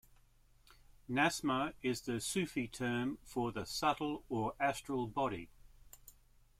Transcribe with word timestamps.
Nasma 1.07 1.75
is 1.83 2.01
the 2.01 2.19
Sufi 2.19 2.67
term 2.67 3.19
for 3.23 3.51
the 3.51 3.67
subtle 3.67 4.23
or 4.29 4.55
Astral 4.59 5.05
Body. 5.05 5.47